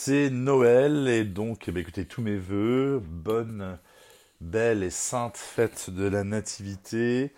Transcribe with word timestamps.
c'est 0.00 0.30
Noël 0.30 1.08
et 1.08 1.24
donc 1.24 1.68
eh 1.68 1.76
écoutez 1.76 2.06
tous 2.06 2.22
mes 2.22 2.36
voeux, 2.36 3.02
bonne, 3.04 3.80
belle 4.40 4.84
et 4.84 4.90
sainte 4.90 5.36
fête 5.36 5.90
de 5.90 6.04
la 6.04 6.22
Nativité. 6.22 7.34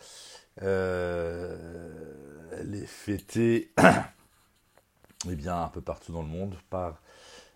Euh, 0.60 1.56
elle 2.52 2.74
est 2.74 2.86
fêtée 2.86 3.72
eh 5.30 5.34
bien, 5.36 5.62
un 5.62 5.68
peu 5.68 5.80
partout 5.80 6.12
dans 6.12 6.20
le 6.20 6.28
monde 6.28 6.54
par 6.68 7.00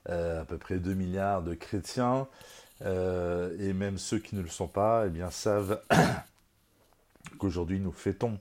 euh, 0.09 0.41
à 0.41 0.45
peu 0.47 0.57
près 0.57 0.79
2 0.79 0.95
milliards 0.95 1.43
de 1.43 1.53
chrétiens 1.53 2.27
euh, 2.81 3.55
et 3.61 3.75
même 3.75 3.99
ceux 3.99 4.19
qui 4.19 4.35
ne 4.35 4.41
le 4.41 4.49
sont 4.49 4.69
pas 4.69 5.05
eh 5.07 5.11
bien, 5.11 5.31
savent 5.31 5.83
qu'aujourd'hui 7.39 7.79
nous 7.79 7.93
fêtons 7.93 8.41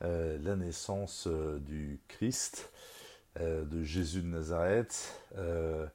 la 0.00 0.56
naissance 0.56 1.28
du 1.28 2.00
Christ. 2.08 2.72
Euh, 3.40 3.64
de 3.64 3.82
Jésus 3.82 4.20
de 4.20 4.26
Nazareth. 4.26 5.18
Euh, 5.38 5.86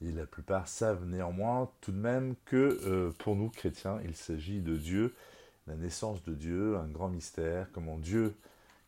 et 0.00 0.10
la 0.10 0.26
plupart 0.26 0.66
savent 0.66 1.04
néanmoins 1.04 1.70
tout 1.80 1.92
de 1.92 1.96
même 1.96 2.34
que 2.46 2.80
euh, 2.84 3.12
pour 3.18 3.36
nous 3.36 3.48
chrétiens, 3.48 4.00
il 4.04 4.16
s'agit 4.16 4.60
de 4.60 4.76
Dieu, 4.76 5.14
la 5.68 5.76
naissance 5.76 6.24
de 6.24 6.34
Dieu, 6.34 6.76
un 6.76 6.88
grand 6.88 7.08
mystère, 7.08 7.68
comment 7.72 7.96
Dieu, 7.96 8.34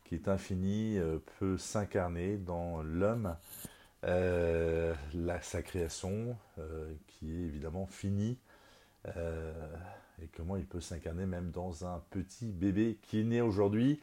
qui 0.05 0.17
est 0.17 0.27
infini, 0.27 0.99
peut 1.39 1.57
s'incarner 1.59 2.39
dans 2.39 2.83
l'homme, 2.83 3.37
sa 4.03 5.63
création, 5.63 6.37
qui 7.07 7.31
est 7.31 7.45
évidemment 7.45 7.87
finie, 7.87 8.39
et 10.23 10.29
comment 10.37 10.57
il 10.57 10.65
peut 10.65 10.81
s'incarner 10.81 11.27
même 11.27 11.51
dans 11.51 11.85
un 11.85 12.03
petit 12.11 12.47
bébé 12.47 12.99
qui 13.03 13.21
est 13.21 13.25
né 13.25 13.41
aujourd'hui. 13.41 14.01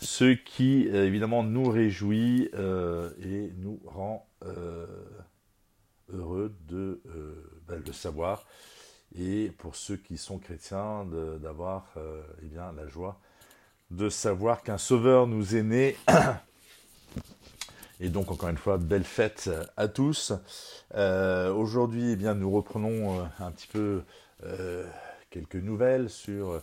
Ce 0.00 0.32
qui 0.32 0.88
euh, 0.88 1.06
évidemment 1.06 1.42
nous 1.42 1.68
réjouit 1.68 2.48
euh, 2.54 3.10
et 3.20 3.52
nous 3.58 3.80
rend 3.84 4.26
euh, 4.44 4.86
heureux 6.12 6.54
de 6.68 7.02
ben, 7.68 7.82
le 7.84 7.92
savoir. 7.92 8.46
Et 9.18 9.52
pour 9.58 9.76
ceux 9.76 9.96
qui 9.96 10.16
sont 10.16 10.38
chrétiens 10.38 11.06
d'avoir 11.42 11.92
eh 12.42 12.46
bien 12.46 12.72
la 12.72 12.86
joie 12.86 13.20
de 13.90 14.08
savoir 14.08 14.62
qu'un 14.62 14.78
sauveur 14.78 15.26
nous 15.26 15.54
est 15.54 15.62
né. 15.62 15.96
Et 18.00 18.08
donc 18.08 18.30
encore 18.30 18.48
une 18.48 18.56
fois 18.56 18.78
belle 18.78 19.04
fête 19.04 19.50
à 19.76 19.86
tous. 19.86 20.32
Aujourd'hui 20.94 22.12
eh 22.12 22.16
bien 22.16 22.34
nous 22.34 22.50
reprenons 22.50 23.28
un 23.38 23.50
petit 23.50 23.68
peu 23.68 24.02
quelques 25.32 25.56
nouvelles 25.56 26.10
sur 26.10 26.60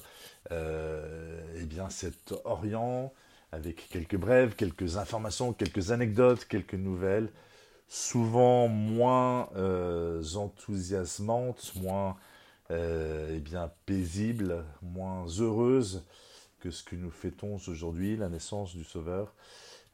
eh 0.51 1.65
bien 1.65 1.89
cet 1.89 2.33
Orient 2.45 3.11
avec 3.51 3.89
quelques 3.89 4.17
brèves, 4.17 4.55
quelques 4.55 4.97
informations, 4.97 5.53
quelques 5.53 5.91
anecdotes, 5.91 6.45
quelques 6.45 6.75
nouvelles, 6.75 7.29
souvent 7.87 8.67
moins 8.67 9.49
euh, 9.55 10.23
enthousiasmantes, 10.35 11.73
moins 11.75 12.15
euh, 12.71 13.33
eh 13.35 13.39
bien, 13.39 13.71
paisibles, 13.85 14.63
moins 14.81 15.25
heureuses 15.39 16.05
que 16.59 16.69
ce 16.69 16.83
que 16.83 16.95
nous 16.95 17.09
fêtons 17.09 17.57
aujourd'hui, 17.67 18.17
la 18.17 18.29
naissance 18.29 18.75
du 18.75 18.83
Sauveur. 18.83 19.33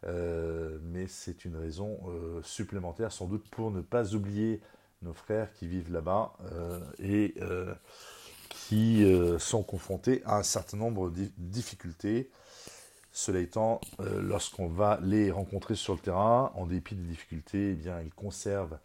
Euh, 0.06 0.78
mais 0.84 1.08
c'est 1.08 1.46
une 1.46 1.56
raison 1.56 2.00
supplémentaire 2.44 3.12
sans 3.12 3.28
doute 3.28 3.48
pour 3.50 3.72
ne 3.72 3.82
pas 3.82 4.14
oublier 4.14 4.62
nos 5.02 5.14
frères 5.14 5.52
qui 5.54 5.68
vivent 5.68 5.92
là-bas 5.92 6.34
et 7.00 7.36
qui 8.68 9.06
sont 9.40 9.64
confrontés 9.64 10.22
à 10.26 10.38
un 10.38 10.44
certain 10.44 10.78
nombre 10.78 11.10
de 11.10 11.28
difficultés 11.38 12.30
cela 13.16 13.40
étant, 13.40 13.80
euh, 14.02 14.22
lorsqu'on 14.22 14.68
va 14.68 15.00
les 15.02 15.32
rencontrer 15.32 15.76
sur 15.76 15.94
le 15.94 16.00
terrain, 16.00 16.52
en 16.54 16.66
dépit 16.66 16.96
des 16.96 17.08
difficultés, 17.08 17.72
eh 17.72 17.74
bien, 17.74 18.02
ils 18.02 18.14
conservent 18.14 18.78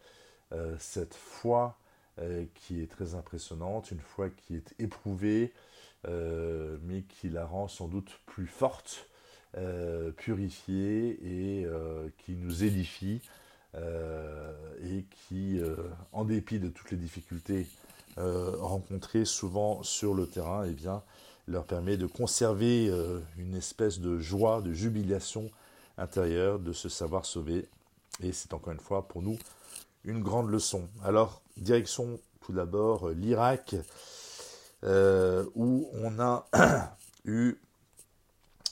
euh, 0.53 0.73
cette 0.79 1.15
foi 1.15 1.77
euh, 2.17 2.45
qui 2.55 2.81
est 2.81 2.89
très 2.89 3.13
impressionnante, 3.13 3.91
une 3.91 3.99
foi 3.99 4.29
qui 4.29 4.55
est 4.55 4.73
éprouvée, 4.79 5.53
mais 6.07 7.03
qui 7.03 7.29
la 7.29 7.45
rend 7.45 7.67
sans 7.67 7.87
doute 7.87 8.21
plus 8.25 8.47
forte, 8.47 9.07
purifiée 10.17 11.09
et 11.21 11.67
qui 12.17 12.31
nous 12.31 12.63
édifie 12.63 13.21
et 13.75 15.05
qui, 15.11 15.61
en 16.11 16.25
dépit 16.25 16.57
de 16.57 16.69
toutes 16.69 16.89
les 16.89 16.97
difficultés 16.97 17.67
rencontrées 18.17 19.25
souvent 19.25 19.83
sur 19.83 20.13
le 20.13 20.27
terrain, 20.27 20.65
eh 20.67 20.73
bien, 20.73 21.01
leur 21.47 21.65
permet 21.65 21.97
de 21.97 22.07
conserver 22.07 22.87
euh, 22.89 23.19
une 23.37 23.55
espèce 23.55 23.99
de 23.99 24.17
joie, 24.19 24.61
de 24.61 24.73
jubilation 24.73 25.51
intérieure, 25.97 26.59
de 26.59 26.73
se 26.73 26.89
savoir 26.89 27.25
sauver. 27.25 27.67
Et 28.23 28.31
c'est 28.31 28.53
encore 28.53 28.73
une 28.73 28.79
fois 28.79 29.07
pour 29.07 29.21
nous 29.21 29.37
une 30.03 30.21
grande 30.21 30.49
leçon. 30.49 30.87
Alors, 31.03 31.41
direction 31.57 32.19
tout 32.41 32.53
d'abord 32.53 33.09
euh, 33.09 33.13
l'Irak, 33.13 33.75
euh, 34.83 35.45
où 35.55 35.87
on 35.93 36.19
a 36.19 36.47
eu, 37.25 37.55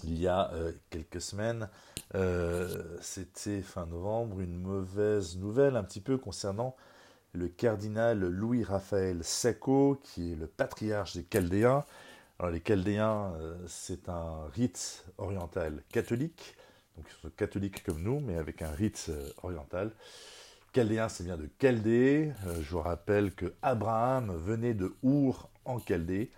il 0.03 0.19
y 0.19 0.27
a 0.27 0.49
quelques 0.89 1.19
semaines, 1.19 1.67
c'était 3.01 3.61
fin 3.61 3.85
novembre, 3.85 4.39
une 4.39 4.57
mauvaise 4.57 5.35
nouvelle 5.35 5.75
un 5.75 5.83
petit 5.83 5.99
peu 5.99 6.17
concernant 6.17 6.73
le 7.33 7.47
cardinal 7.47 8.19
Louis-Raphaël 8.19 9.23
Sacco, 9.23 9.99
qui 10.03 10.33
est 10.33 10.35
le 10.35 10.47
patriarche 10.47 11.15
des 11.15 11.23
Chaldéens, 11.23 11.85
alors 12.39 12.53
les 12.53 12.61
Chaldéens, 12.61 13.33
euh, 13.41 13.57
c'est 13.67 14.07
un 14.07 14.47
rite 14.53 15.03
oriental 15.17 15.83
catholique, 15.91 16.55
donc 16.95 17.05
ils 17.09 17.21
sont 17.21 17.29
catholiques 17.35 17.83
comme 17.83 18.01
nous, 18.01 18.21
mais 18.21 18.37
avec 18.37 18.61
un 18.61 18.71
rite 18.71 19.07
euh, 19.09 19.29
oriental. 19.43 19.91
Chaldéen, 20.73 21.09
c'est 21.09 21.25
bien 21.25 21.35
de 21.35 21.49
Chaldée. 21.61 22.31
Euh, 22.47 22.61
je 22.61 22.69
vous 22.69 22.79
rappelle 22.79 23.33
que 23.33 23.53
Abraham 23.61 24.33
venait 24.37 24.73
de 24.73 24.95
Our 25.03 25.49
en 25.65 25.79
Chaldée. 25.79 26.31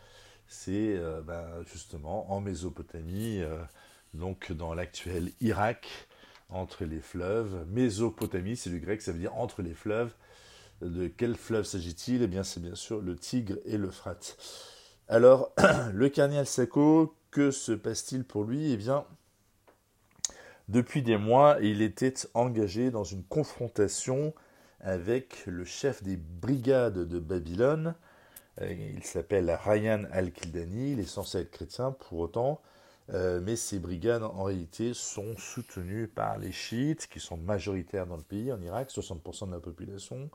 C'est 0.48 1.00
ben, 1.26 1.64
justement 1.72 2.30
en 2.30 2.42
Mésopotamie, 2.42 3.42
donc 4.14 4.52
dans 4.52 4.74
l'actuel 4.74 5.32
Irak, 5.40 5.88
entre 6.50 6.84
les 6.84 7.00
fleuves. 7.00 7.66
Mésopotamie, 7.70 8.58
c'est 8.58 8.70
du 8.70 8.82
grec, 8.82 9.02
ça 9.02 9.14
veut 9.14 9.20
dire 9.20 9.34
entre 9.38 9.62
les 9.62 9.74
fleuves. 9.74 10.14
De 10.82 11.08
quel 11.08 11.36
fleuve 11.36 11.66
s'agit-il? 11.66 12.24
Eh 12.24 12.28
bien, 12.28 12.44
c'est 12.44 12.60
bien 12.60 12.76
sûr 12.76 13.02
le 13.02 13.16
Tigre 13.16 13.58
et 13.66 13.78
l'Euphrate. 13.78 14.38
Alors, 15.08 15.54
le 15.94 16.10
cardinal 16.10 16.46
Sacco, 16.46 17.16
que 17.30 17.52
se 17.52 17.72
passe-t-il 17.72 18.24
pour 18.24 18.44
lui? 18.44 18.72
Eh 18.72 18.78
bien, 18.78 19.06
depuis 20.70 21.02
des 21.02 21.18
mois, 21.18 21.58
il 21.62 21.82
était 21.82 22.14
engagé 22.34 22.92
dans 22.92 23.04
une 23.04 23.24
confrontation 23.24 24.34
avec 24.80 25.46
le 25.46 25.66
chef 25.66 26.02
des 26.02 26.18
brigades 26.18 27.08
de 27.08 27.20
Babylone. 27.20 27.94
Euh, 28.62 28.74
il 28.74 29.04
s'appelle 29.04 29.52
Ryan 29.64 30.06
al-Kildani, 30.12 30.94
il 30.94 31.00
est 31.00 31.06
censé 31.06 31.40
être 31.40 31.52
chrétien 31.52 31.92
pour 31.92 32.20
autant, 32.20 32.62
euh, 33.14 33.42
mais 33.44 33.56
ces 33.56 33.80
brigades 33.80 34.24
en 34.24 34.44
réalité 34.44 34.94
sont 34.94 35.36
soutenues 35.38 36.08
par 36.08 36.38
les 36.38 36.52
chiites 36.52 37.08
qui 37.08 37.20
sont 37.20 37.38
majoritaires 37.38 38.08
dans 38.08 38.16
le 38.16 38.24
pays, 38.24 38.52
en 38.54 38.62
Irak, 38.62 38.90
60% 38.90 39.48
de 39.48 39.52
la 39.52 39.60
population. 39.60 40.30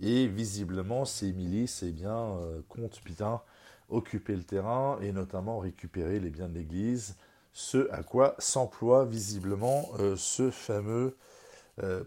Et 0.00 0.26
visiblement, 0.26 1.04
ces 1.04 1.32
milices 1.32 1.82
eh 1.82 1.92
bien, 1.92 2.16
euh, 2.16 2.60
comptent 2.68 3.02
bien 3.04 3.40
occuper 3.88 4.36
le 4.36 4.44
terrain 4.44 4.98
et 5.00 5.12
notamment 5.12 5.58
récupérer 5.58 6.20
les 6.20 6.28
biens 6.28 6.48
de 6.48 6.54
l'Église, 6.54 7.16
ce 7.54 7.90
à 7.90 8.02
quoi 8.02 8.34
s'emploie 8.38 9.06
visiblement 9.06 9.88
euh, 9.98 10.14
ce 10.16 10.50
fameux 10.50 11.16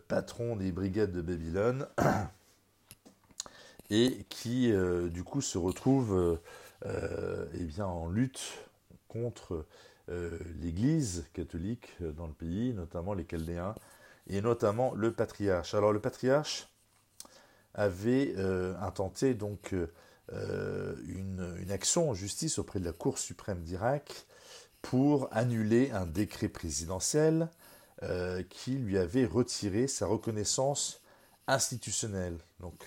patron 0.09 0.57
des 0.57 0.73
brigades 0.73 1.13
de 1.13 1.21
Babylone 1.21 1.87
et 3.89 4.25
qui 4.27 4.69
du 5.09 5.23
coup 5.23 5.39
se 5.39 5.57
retrouve 5.57 6.37
eh 6.83 7.63
bien, 7.63 7.85
en 7.85 8.09
lutte 8.09 8.41
contre 9.11 9.65
l'Église 10.59 11.25
catholique 11.33 11.93
dans 12.01 12.27
le 12.27 12.33
pays, 12.33 12.73
notamment 12.73 13.13
les 13.13 13.23
Chaldéens 13.23 13.75
et 14.27 14.41
notamment 14.41 14.93
le 14.93 15.13
patriarche. 15.13 15.73
Alors 15.73 15.93
le 15.93 16.01
patriarche 16.01 16.67
avait 17.73 18.35
intenté 18.81 19.33
donc 19.33 19.73
euh, 20.33 20.95
une, 21.07 21.71
action 21.71 22.09
en 22.09 22.13
justice 22.13 22.59
auprès 22.59 22.79
de 22.79 22.85
la 22.85 22.91
Cour 22.91 23.17
suprême 23.17 23.61
d'Irak 23.63 24.25
pour 24.81 25.29
annuler 25.31 25.91
un 25.91 26.05
décret 26.05 26.49
présidentiel 26.49 27.49
euh, 28.03 28.43
qui 28.49 28.71
lui 28.71 28.97
avait 28.97 29.25
retiré 29.25 29.87
sa 29.87 30.05
reconnaissance 30.05 31.01
institutionnelle. 31.47 32.37
Donc, 32.59 32.83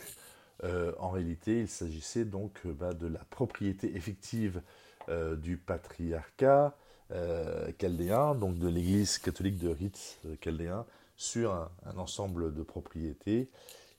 euh, 0.65 0.93
en 0.99 1.11
réalité, 1.11 1.61
il 1.61 1.69
s'agissait 1.69 2.25
donc 2.25 2.67
bah, 2.67 2.93
de 2.93 3.07
la 3.07 3.25
propriété 3.31 3.95
effective 3.97 4.63
du 5.09 5.57
patriarcat 5.57 6.75
chaldéen, 7.79 8.35
donc 8.35 8.59
de 8.59 8.69
l'Église 8.69 9.19
catholique 9.19 9.59
de 9.59 9.69
rite 9.69 10.19
chaldéen, 10.43 10.87
sur 11.17 11.53
un 11.53 11.99
ensemble 11.99 12.55
de 12.55 12.63
propriétés 12.63 13.49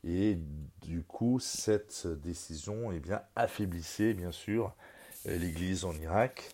et 0.05 0.37
du 0.83 1.01
coup, 1.01 1.39
cette 1.39 2.05
décision 2.05 2.91
eh 2.91 2.99
bien, 2.99 3.21
affaiblissait 3.35 4.13
bien 4.13 4.31
sûr 4.31 4.73
l'Église 5.25 5.83
en 5.83 5.93
Irak. 5.93 6.51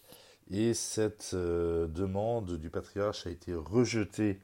Et 0.50 0.74
cette 0.74 1.32
euh, 1.34 1.88
demande 1.88 2.58
du 2.58 2.70
patriarche 2.70 3.28
a 3.28 3.30
été 3.30 3.54
rejetée 3.54 4.40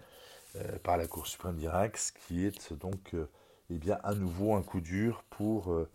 euh, 0.58 0.78
par 0.84 0.98
la 0.98 1.08
Cour 1.08 1.28
suprême 1.28 1.56
d'Irak, 1.56 1.98
ce 1.98 2.12
qui 2.12 2.46
est 2.46 2.74
donc 2.74 3.14
euh, 3.14 3.28
eh 3.70 3.78
bien, 3.78 3.98
à 4.04 4.14
nouveau 4.14 4.56
un 4.56 4.62
coup 4.62 4.82
dur 4.82 5.24
pour 5.30 5.86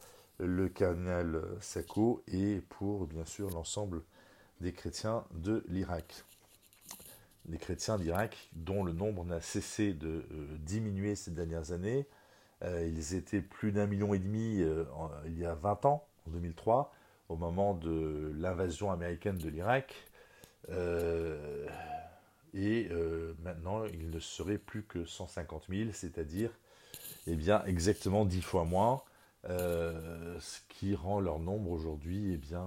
le 0.44 0.68
cardinal 0.68 1.42
Sacco 1.60 2.22
et 2.28 2.60
pour, 2.68 3.06
bien 3.06 3.24
sûr, 3.24 3.50
l'ensemble 3.50 4.02
des 4.60 4.72
chrétiens 4.72 5.24
de 5.32 5.64
l'Irak. 5.68 6.24
Les 7.48 7.58
chrétiens 7.58 7.98
d'Irak, 7.98 8.50
dont 8.52 8.84
le 8.84 8.92
nombre 8.92 9.24
n'a 9.24 9.40
cessé 9.40 9.92
de 9.92 10.24
diminuer 10.60 11.16
ces 11.16 11.32
dernières 11.32 11.72
années, 11.72 12.06
ils 12.64 13.14
étaient 13.14 13.40
plus 13.40 13.72
d'un 13.72 13.86
million 13.86 14.14
et 14.14 14.20
demi 14.20 14.64
il 15.26 15.38
y 15.38 15.44
a 15.44 15.54
20 15.54 15.84
ans, 15.86 16.06
en 16.28 16.30
2003, 16.30 16.92
au 17.28 17.36
moment 17.36 17.74
de 17.74 18.32
l'invasion 18.36 18.92
américaine 18.92 19.38
de 19.38 19.48
l'Irak. 19.48 19.94
Euh, 20.70 21.66
et 22.54 22.88
euh, 22.90 23.34
maintenant, 23.42 23.84
il 23.86 24.10
ne 24.10 24.20
serait 24.20 24.58
plus 24.58 24.82
que 24.82 25.04
150 25.04 25.64
000, 25.70 25.90
c'est-à-dire 25.92 26.50
eh 27.26 27.34
bien, 27.34 27.64
exactement 27.64 28.24
10 28.24 28.42
fois 28.42 28.64
moins, 28.64 28.96
euh, 28.96 29.11
ce 29.44 30.60
qui 30.68 30.94
rend 30.94 31.20
leur 31.20 31.38
nombre 31.38 31.70
aujourd'hui 31.70 32.32
eh 32.32 32.36
bien, 32.36 32.66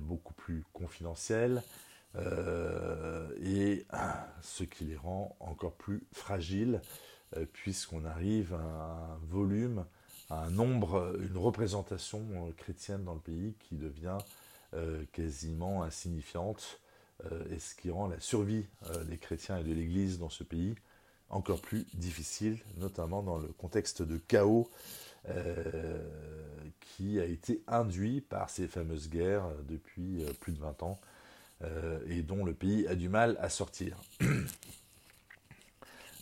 beaucoup 0.00 0.34
plus 0.34 0.64
confidentiel 0.72 1.62
et 2.16 3.86
ce 4.42 4.64
qui 4.64 4.84
les 4.84 4.96
rend 4.96 5.36
encore 5.40 5.74
plus 5.74 6.02
fragiles 6.12 6.80
puisqu'on 7.52 8.04
arrive 8.04 8.54
à 8.54 9.14
un 9.14 9.18
volume, 9.28 9.84
à 10.30 10.44
un 10.44 10.50
nombre, 10.50 11.16
une 11.20 11.38
représentation 11.38 12.52
chrétienne 12.56 13.04
dans 13.04 13.14
le 13.14 13.20
pays 13.20 13.54
qui 13.60 13.76
devient 13.76 14.18
quasiment 15.12 15.82
insignifiante 15.82 16.80
euh, 17.30 17.44
et 17.50 17.58
ce 17.58 17.74
qui 17.74 17.90
rend 17.90 18.08
la 18.08 18.20
survie 18.20 18.66
euh, 18.90 19.04
des 19.04 19.18
chrétiens 19.18 19.58
et 19.58 19.64
de 19.64 19.72
l'Église 19.72 20.18
dans 20.18 20.28
ce 20.28 20.44
pays 20.44 20.74
encore 21.28 21.60
plus 21.60 21.86
difficile, 21.94 22.58
notamment 22.76 23.22
dans 23.22 23.38
le 23.38 23.48
contexte 23.48 24.02
de 24.02 24.18
chaos 24.18 24.68
euh, 24.70 25.11
qui 26.80 27.20
a 27.20 27.24
été 27.24 27.62
induit 27.68 28.20
par 28.20 28.50
ces 28.50 28.66
fameuses 28.66 29.08
guerres 29.08 29.48
depuis 29.68 30.24
plus 30.40 30.52
de 30.52 30.58
20 30.58 30.82
ans 30.82 31.00
et 32.08 32.22
dont 32.22 32.44
le 32.44 32.54
pays 32.54 32.86
a 32.88 32.94
du 32.94 33.08
mal 33.08 33.36
à 33.40 33.48
sortir. 33.48 33.96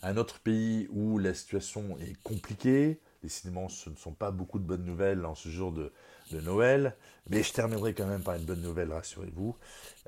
Un 0.03 0.17
autre 0.17 0.39
pays 0.39 0.87
où 0.91 1.19
la 1.19 1.33
situation 1.33 1.97
est 1.99 2.21
compliquée, 2.23 2.99
décidément 3.21 3.69
ce 3.69 3.89
ne 3.89 3.95
sont 3.95 4.13
pas 4.13 4.31
beaucoup 4.31 4.57
de 4.57 4.63
bonnes 4.63 4.83
nouvelles 4.83 5.25
en 5.25 5.35
ce 5.35 5.49
jour 5.49 5.71
de, 5.71 5.91
de 6.31 6.41
Noël, 6.41 6.95
mais 7.29 7.43
je 7.43 7.53
terminerai 7.53 7.93
quand 7.93 8.07
même 8.07 8.23
par 8.23 8.35
une 8.35 8.45
bonne 8.45 8.61
nouvelle, 8.61 8.91
rassurez-vous. 8.91 9.55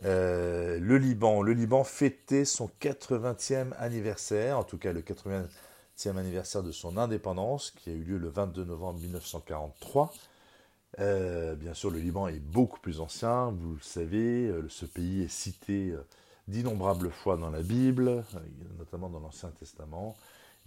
Euh, 0.03 0.79
le 0.79 0.97
Liban, 0.97 1.43
le 1.43 1.53
Liban 1.53 1.83
fêtait 1.83 2.45
son 2.45 2.71
80e 2.81 3.73
anniversaire, 3.77 4.57
en 4.57 4.63
tout 4.63 4.79
cas 4.79 4.93
le 4.93 5.01
80e 5.01 5.45
anniversaire 6.05 6.63
de 6.63 6.71
son 6.71 6.97
indépendance, 6.97 7.71
qui 7.71 7.89
a 7.89 7.93
eu 7.93 8.03
lieu 8.03 8.17
le 8.17 8.29
22 8.29 8.65
novembre 8.65 8.99
1943. 8.99 10.13
Euh, 10.99 11.55
bien 11.55 11.73
sûr, 11.73 11.89
le 11.89 11.99
Liban 11.99 12.27
est 12.27 12.39
beaucoup 12.39 12.79
plus 12.79 12.99
ancien, 12.99 13.51
vous 13.51 13.75
le 13.75 13.81
savez, 13.81 14.47
euh, 14.47 14.67
ce 14.69 14.85
pays 14.85 15.23
est 15.23 15.31
cité 15.31 15.93
d'innombrables 16.47 17.09
fois 17.09 17.37
dans 17.37 17.49
la 17.49 17.61
Bible, 17.61 18.23
notamment 18.77 19.09
dans 19.09 19.19
l'Ancien 19.19 19.49
Testament, 19.59 20.15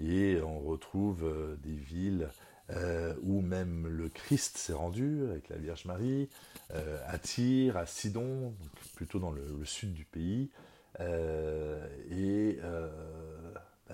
et 0.00 0.40
on 0.42 0.60
retrouve 0.60 1.24
des 1.62 1.74
villes 1.74 2.28
euh, 2.70 3.14
où 3.22 3.42
même 3.42 3.86
le 3.86 4.08
Christ 4.08 4.58
s'est 4.58 4.72
rendu 4.72 5.24
avec 5.30 5.48
la 5.50 5.56
Vierge 5.56 5.84
Marie, 5.84 6.28
euh, 6.74 6.98
à 7.06 7.16
Tyr, 7.16 7.76
à 7.76 7.86
Sidon, 7.86 8.54
plutôt 8.96 9.20
dans 9.20 9.30
le, 9.30 9.64
sud 9.64 9.92
du 9.92 10.04
pays, 10.04 10.50
euh, 10.98 11.86
et 12.10 12.58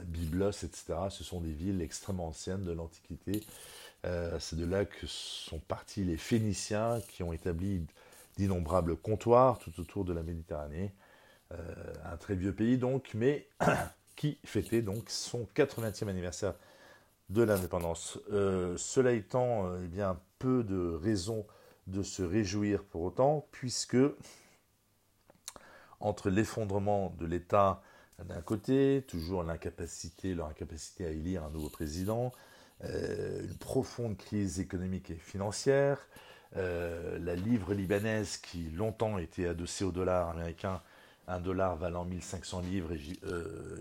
Byblos, 0.06 0.64
etc. 0.64 0.94
Ce 1.10 1.25
sont 1.25 1.40
des 1.40 1.52
villes 1.52 1.81
extrêmement 1.81 2.28
anciennes 2.28 2.64
de 2.64 2.72
l'Antiquité. 2.72 3.43
C'est 4.40 4.56
de 4.56 4.64
là 4.64 4.84
que 4.84 5.06
sont 5.06 5.60
partis 5.60 6.02
les 6.02 6.16
Phéniciens 6.16 7.00
qui 7.08 7.22
ont 7.22 7.32
établi 7.32 7.87
d'innombrables 8.37 8.96
comptoirs 8.96 9.60
tout 9.60 9.81
autour 9.81 10.04
de 10.04 10.12
la 10.12 10.25
Méditerranée. 10.25 10.93
un 11.50 12.16
très 12.16 12.34
vieux 12.34 12.52
pays 12.52 12.78
donc, 12.78 13.12
mais 13.14 13.46
qui 14.16 14.38
fêtait 14.44 14.82
donc 14.82 15.04
son 15.08 15.46
80e 15.54 16.08
anniversaire 16.08 16.55
de 17.32 17.43
l'indépendance. 17.43 18.19
Euh, 18.31 18.76
cela 18.76 19.12
étant, 19.12 19.66
euh, 19.66 19.81
eh 19.84 19.88
bien, 19.88 20.19
peu 20.38 20.62
de 20.62 20.94
raisons 21.02 21.46
de 21.87 22.02
se 22.02 22.22
réjouir 22.22 22.84
pour 22.84 23.02
autant, 23.02 23.46
puisque 23.52 23.96
entre 26.00 26.31
l'effondrement 26.31 27.14
de 27.19 27.26
l'État 27.26 27.82
d'un 28.28 28.40
côté, 28.40 29.04
toujours 29.08 29.42
l'incapacité, 29.42 30.34
leur 30.34 30.48
incapacité 30.48 31.06
à 31.06 31.10
élire 31.10 31.44
un 31.44 31.50
nouveau 31.50 31.69
président, 31.69 32.32
euh, 32.84 33.44
une 33.44 33.56
profonde 33.56 34.16
crise 34.16 34.60
économique 34.60 35.10
et 35.10 35.16
financière, 35.16 35.98
la 36.54 37.34
livre 37.34 37.72
libanaise 37.72 38.36
qui 38.36 38.69
longtemps 38.74 39.16
était 39.16 39.46
adossée 39.46 39.84
au 39.84 39.90
dollar 39.90 40.28
américain, 40.28 40.82
un 41.26 41.40
dollar 41.40 41.76
valant 41.76 42.04
1500 42.04 42.60
livres 42.60 42.92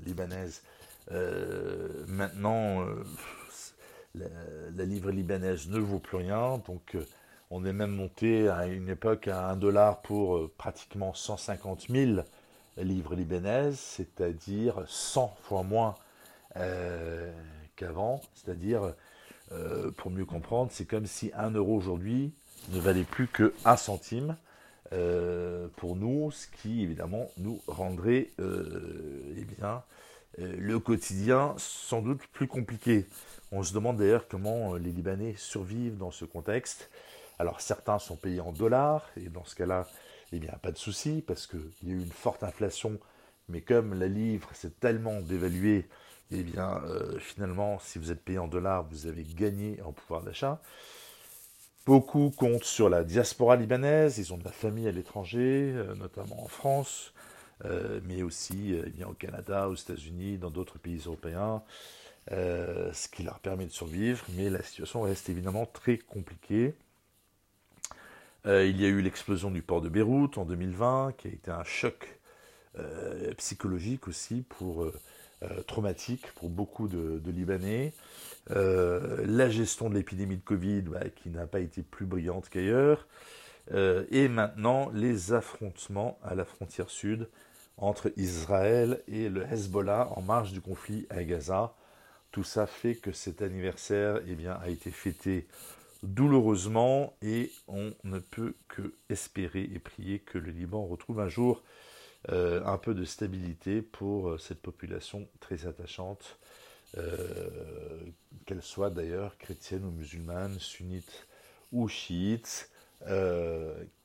libanaises, 0.06 0.62
maintenant 2.08 2.86
la, 4.16 4.86
livre 4.86 5.12
libanaise 5.12 5.70
ne 5.70 5.80
vaut 5.80 6.00
plus 6.00 6.18
rien. 6.18 6.62
Donc 6.66 6.96
euh, 6.96 7.06
on 7.50 7.66
est 7.66 7.74
même 7.74 7.92
monté 7.92 8.50
à 8.50 8.68
une 8.68 8.90
époque 8.90 9.28
à 9.28 9.50
1 9.50 9.56
dollar 9.58 10.02
pour 10.02 10.38
euh, 10.38 10.52
pratiquement 10.58 11.14
150 11.14 11.88
000 11.90 12.22
livres 12.84 13.16
libanaises, 13.16 13.80
c'est-à-dire 13.80 14.84
100 14.88 15.36
fois 15.44 15.64
moins 15.64 15.96
euh, 16.58 17.32
qu'avant. 17.76 18.22
C'est-à-dire, 18.36 18.94
pour 19.98 20.12
mieux 20.12 20.24
comprendre, 20.24 20.72
c'est 20.74 20.86
comme 20.86 21.06
si 21.06 21.32
1 21.36 21.52
euro 21.52 21.76
aujourd'hui 21.76 22.32
ne 22.70 22.80
valait 22.80 23.04
plus 23.04 23.28
que 23.28 23.54
1 23.66 23.76
centime. 23.76 24.38
pour 25.76 25.98
nous, 25.98 26.32
ce 26.32 26.48
qui 26.62 26.84
évidemment 26.84 27.30
nous 27.38 27.60
rendrait 27.68 28.30
eh 28.40 29.46
bien, 29.58 29.84
le 30.38 30.80
quotidien 30.80 31.54
sans 31.58 32.02
doute 32.02 32.22
plus 32.32 32.48
compliqué. 32.48 33.08
On 33.54 33.64
se 33.64 33.74
demande 33.74 33.98
d'ailleurs 33.98 34.30
comment 34.30 34.74
euh, 34.74 34.80
les 34.80 34.92
Libanais 34.92 35.36
survivent 35.38 35.98
dans 35.98 36.12
ce 36.12 36.24
contexte. 36.24 36.90
Alors 37.38 37.60
certains 37.60 38.00
sont 38.00 38.16
payés 38.16 38.40
en 38.40 38.54
dollars, 38.54 39.10
et 39.18 39.28
dans 39.28 39.44
ce 39.44 39.56
cas-là, 39.56 39.88
eh 40.32 40.40
bien, 40.40 40.54
pas 40.62 40.72
de 40.72 40.78
souci, 40.78 41.24
parce 41.26 41.48
qu'il 41.48 41.60
y 41.84 41.92
a 41.92 41.94
eu 41.94 42.02
une 42.02 42.12
forte 42.12 42.44
inflation, 42.44 43.00
mais 43.50 43.62
comme 43.62 43.94
la 43.94 44.08
livre 44.08 44.50
s'est 44.54 44.72
tellement 44.80 45.20
dévaluée, 45.22 45.88
eh 46.32 46.44
bien, 46.44 46.82
euh, 46.86 47.20
finalement, 47.20 47.80
si 47.80 48.00
vous 48.00 48.12
êtes 48.12 48.24
payé 48.24 48.40
en 48.40 48.48
dollars, 48.48 48.86
vous 48.90 49.08
avez 49.08 49.24
gagné 49.24 49.82
en 49.82 49.92
pouvoir 49.92 50.24
d'achat. 50.24 50.62
Beaucoup 51.86 52.32
comptent 52.32 52.64
sur 52.64 52.90
la 52.90 53.04
diaspora 53.04 53.56
libanaise, 53.56 54.18
ils 54.20 54.34
ont 54.34 54.38
de 54.38 54.44
la 54.44 54.52
famille 54.52 54.88
à 54.88 54.92
l'étranger, 54.92 55.74
euh, 55.76 55.96
notamment 55.96 56.44
en 56.44 56.48
France, 56.48 57.14
mais 58.08 58.24
aussi 58.24 58.74
eh 58.74 58.90
bien, 58.90 59.08
au 59.08 59.14
Canada, 59.14 59.70
aux 59.70 59.76
États-Unis, 59.76 60.40
dans 60.40 60.50
d'autres 60.50 60.80
pays 60.80 61.04
européens. 61.06 61.62
Euh, 62.32 62.94
ce 62.94 63.08
qui 63.08 63.24
leur 63.24 63.40
permet 63.40 63.66
de 63.66 63.72
survivre, 63.72 64.24
mais 64.36 64.50
la 64.50 64.62
situation 64.62 65.02
reste 65.02 65.30
évidemment 65.30 65.66
très 65.66 65.98
compliquée. 65.98 66.76
Euh, 68.46 68.66
il 68.66 68.82
y 68.82 68.86
a 68.86 68.88
eu 68.88 69.02
l'explosion 69.02 69.52
du 69.52 69.62
port 69.62 69.82
de 69.82 69.90
Beyrouth 69.90 70.38
en 70.38 70.46
2020, 70.46 71.14
qui 71.18 71.28
a 71.28 71.32
été 71.32 71.52
un 71.52 71.64
choc 71.64 72.20
euh, 72.80 73.34
psychologique 73.36 74.08
aussi, 74.08 74.44
pour, 74.50 74.92
traumatique 75.66 76.28
pour 76.36 76.50
beaucoup 76.50 76.88
de, 76.88 77.32
Libanais. 77.32 77.94
la 78.50 79.50
gestion 79.50 79.90
de 79.90 79.96
l'épidémie 79.96 80.38
de 80.38 80.44
Covid, 80.44 80.84
bah, 80.84 81.10
qui 81.16 81.30
n'a 81.30 81.48
pas 81.48 81.60
été 81.62 81.82
plus 81.82 82.06
brillante 82.06 82.48
qu'ailleurs. 82.50 83.08
et 83.74 84.28
maintenant, 84.28 84.92
les 84.94 85.34
affrontements 85.34 86.20
à 86.24 86.36
la 86.36 86.46
frontière 86.46 86.92
sud 86.92 87.28
entre 87.78 88.14
Israël 88.18 89.02
et 89.08 89.30
le 89.30 89.44
Hezbollah 89.52 90.10
en 90.16 90.22
marge 90.22 90.54
du 90.54 90.62
conflit 90.62 91.08
à 91.10 91.24
Gaza. 91.24 91.74
Tout 92.32 92.44
ça 92.44 92.68
fait 92.68 92.96
que 92.96 93.12
cet 93.12 93.42
anniversaire 93.42 94.22
eh 94.28 94.48
a 94.48 94.70
été 94.70 94.92
fêté 94.92 95.48
douloureusement 96.04 97.16
et 97.22 97.52
on 97.68 97.94
ne 98.04 98.20
peut 98.20 98.56
que 98.68 98.94
espérer 99.10 99.70
et 99.74 99.80
prier 99.80 100.20
que 100.20 100.38
le 100.38 100.52
Liban 100.52 100.86
retrouve 100.86 101.20
un 101.20 101.30
jour 101.30 101.62
euh, 102.30 102.64
un 102.66 102.78
peu 102.78 102.94
de 102.94 103.04
stabilité 103.04 103.82
pour 103.82 104.30
euh, 104.30 104.38
cette 104.38 104.62
population 104.62 105.28
très 105.40 105.66
attachante, 105.66 106.38
euh, 106.98 107.50
qu'elle 108.46 108.62
soit 108.62 108.92
d'ailleurs 108.92 109.38
chrétienne 109.40 109.84
ou 109.86 109.92
musulmane, 109.92 110.60
sunnite 110.60 111.28
ou 111.72 111.88
chiite, 111.88 112.70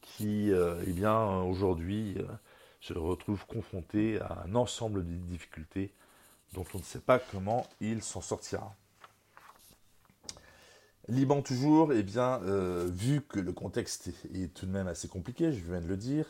qui 0.00 0.50
eh 0.50 1.06
aujourd'hui 1.06 2.16
se 2.80 2.94
retrouve 2.94 3.44
confrontée 3.44 4.18
à 4.20 4.44
un 4.46 4.54
ensemble 4.54 5.04
de 5.04 5.12
difficultés 5.12 5.92
dont 6.54 6.64
on 6.72 6.78
ne 6.78 6.82
sait 6.82 7.00
pas 7.00 7.18
comment 7.18 7.68
il 7.82 8.02
s'en 8.02 8.22
sortira. 8.22 8.74
Liban 11.08 11.42
toujours, 11.42 11.92
eh 11.92 12.02
bien, 12.02 12.40
euh, 12.44 12.88
vu 12.92 13.20
que 13.22 13.38
le 13.38 13.52
contexte 13.52 14.08
est, 14.34 14.52
tout 14.52 14.66
de 14.66 14.72
même 14.72 14.88
assez 14.88 15.08
compliqué, 15.08 15.52
je 15.52 15.64
viens 15.64 15.80
de 15.80 15.86
le 15.86 15.96
dire, 15.96 16.26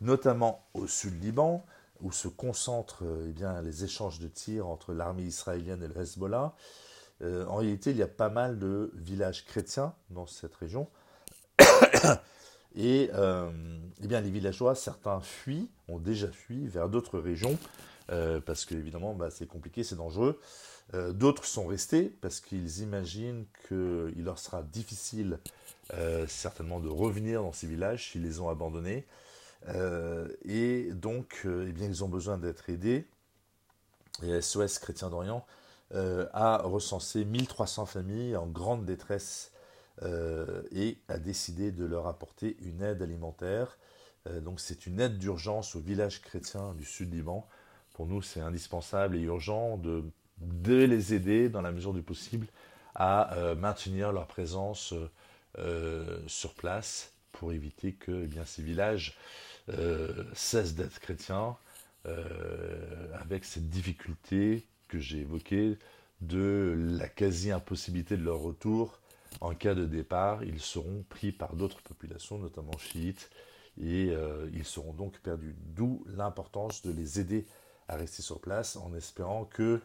notamment 0.00 0.64
au 0.74 0.86
sud 0.86 1.22
Liban, 1.22 1.64
où 2.00 2.12
se 2.12 2.28
concentrent 2.28 3.04
eh 3.28 3.32
bien, 3.32 3.60
les 3.60 3.84
échanges 3.84 4.20
de 4.20 4.28
tirs 4.28 4.68
entre 4.68 4.94
l'armée 4.94 5.24
israélienne 5.24 5.82
et 5.82 5.88
le 5.88 6.00
Hezbollah, 6.00 6.54
en 7.22 7.56
réalité, 7.56 7.90
il 7.90 7.98
y 7.98 8.02
a 8.02 8.08
pas 8.08 8.30
mal 8.30 8.58
de 8.58 8.90
villages 8.94 9.44
chrétiens 9.44 9.92
dans 10.08 10.26
cette 10.26 10.54
région. 10.54 10.88
Et 12.76 13.10
eh 13.12 14.06
bien, 14.06 14.20
les 14.20 14.30
villageois, 14.30 14.74
certains 14.74 15.20
fuient, 15.20 15.68
ont 15.88 15.98
déjà 15.98 16.28
fui 16.28 16.66
vers 16.66 16.88
d'autres 16.88 17.18
régions, 17.18 17.58
parce 18.08 18.64
que 18.64 18.74
évidemment, 18.74 19.14
bah, 19.14 19.30
c'est 19.30 19.46
compliqué, 19.46 19.82
c'est 19.82 19.96
dangereux. 19.96 20.38
Euh, 20.94 21.12
d'autres 21.12 21.44
sont 21.44 21.66
restés 21.66 22.12
parce 22.20 22.40
qu'ils 22.40 22.80
imaginent 22.80 23.44
qu'il 23.68 24.24
leur 24.24 24.38
sera 24.38 24.62
difficile 24.62 25.38
euh, 25.94 26.26
certainement 26.26 26.80
de 26.80 26.88
revenir 26.88 27.42
dans 27.42 27.52
ces 27.52 27.68
villages 27.68 28.10
s'ils 28.10 28.22
les 28.22 28.40
ont 28.40 28.48
abandonnés. 28.48 29.06
Euh, 29.68 30.28
et 30.44 30.90
donc, 30.92 31.42
eh 31.44 31.72
bien, 31.72 31.86
ils 31.86 32.02
ont 32.02 32.08
besoin 32.08 32.38
d'être 32.38 32.70
aidés. 32.70 33.06
Et 34.22 34.40
SOS 34.40 34.78
Chrétien 34.78 35.10
d'Orient 35.10 35.46
a 35.92 36.58
recensé 36.62 37.24
1300 37.24 37.86
familles 37.86 38.36
en 38.36 38.46
grande 38.46 38.84
détresse 38.84 39.49
et 40.02 40.98
a 41.08 41.18
décidé 41.18 41.72
de 41.72 41.84
leur 41.84 42.06
apporter 42.06 42.56
une 42.62 42.82
aide 42.82 43.02
alimentaire. 43.02 43.76
donc, 44.42 44.60
c'est 44.60 44.86
une 44.86 44.98
aide 45.00 45.18
d'urgence 45.18 45.76
aux 45.76 45.80
villages 45.80 46.22
chrétiens 46.22 46.72
du 46.74 46.84
sud 46.84 47.12
Liban. 47.12 47.46
Pour 47.92 48.06
nous, 48.06 48.22
c'est 48.22 48.40
indispensable 48.40 49.16
et 49.16 49.20
urgent 49.20 49.76
de 49.76 50.04
de 50.40 50.84
les 50.84 51.14
aider 51.14 51.48
dans 51.48 51.62
la 51.62 51.72
mesure 51.72 51.92
du 51.92 52.02
possible 52.02 52.46
à 52.94 53.34
euh, 53.34 53.54
maintenir 53.54 54.12
leur 54.12 54.26
présence 54.26 54.94
euh, 55.58 56.18
sur 56.26 56.54
place 56.54 57.12
pour 57.32 57.52
éviter 57.52 57.92
que 57.92 58.24
eh 58.24 58.26
bien, 58.26 58.44
ces 58.44 58.62
villages 58.62 59.16
euh, 59.70 60.24
cessent 60.34 60.74
d'être 60.74 60.98
chrétiens 61.00 61.56
avec 63.12 63.44
cette 63.44 63.68
difficulté 63.68 64.64
que 64.88 64.98
j'ai 64.98 65.18
évoquée 65.18 65.76
de 66.22 66.74
la 66.98 67.08
quasi-impossibilité 67.08 68.16
de 68.16 68.24
leur 68.24 68.38
retour. 68.38 68.98
En 69.40 69.54
cas 69.54 69.74
de 69.74 69.86
départ, 69.86 70.42
ils 70.44 70.60
seront 70.60 71.04
pris 71.08 71.32
par 71.32 71.54
d'autres 71.54 71.82
populations, 71.82 72.38
notamment 72.38 72.76
chiites, 72.78 73.30
et 73.80 74.12
ils 74.52 74.64
seront 74.64 74.92
donc 74.92 75.18
perdus. 75.20 75.54
D'où 75.74 76.04
l'importance 76.08 76.82
de 76.82 76.92
les 76.92 77.20
aider 77.20 77.46
à 77.90 77.96
rester 77.96 78.22
sur 78.22 78.40
place 78.40 78.76
en 78.76 78.94
espérant 78.94 79.44
que 79.44 79.80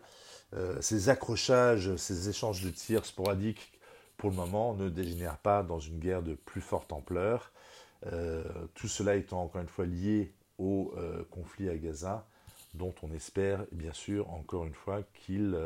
euh, 0.54 0.80
ces 0.80 1.10
accrochages, 1.10 1.96
ces 1.96 2.30
échanges 2.30 2.62
de 2.62 2.70
tirs 2.70 3.06
sporadiques, 3.06 3.72
pour 4.18 4.30
le 4.30 4.36
moment, 4.36 4.76
ne 4.76 4.90
dégénèrent 4.90 5.40
pas 5.40 5.64
dans 5.64 5.80
une 5.80 6.00
guerre 6.00 6.22
de 6.22 6.36
plus 6.36 6.62
forte 6.62 6.94
ampleur. 6.94 7.52
Euh, 8.06 8.44
tout 8.76 8.88
cela 8.88 9.16
étant 9.16 9.42
encore 9.42 9.62
une 9.62 9.68
fois 9.68 9.86
lié 9.86 10.34
au 10.58 10.94
euh, 10.98 11.24
conflit 11.32 11.68
à 11.70 11.76
Gaza, 11.76 12.26
dont 12.76 12.94
on 13.02 13.12
espère 13.12 13.66
bien 13.72 13.94
sûr 13.94 14.32
encore 14.32 14.66
une 14.66 14.74
fois 14.74 15.02
qu'il 15.14 15.58